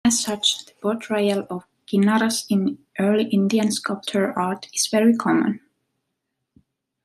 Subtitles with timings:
[0.03, 5.59] As such, the portrayal of Kinnaras in early Indian sculpture art is very common.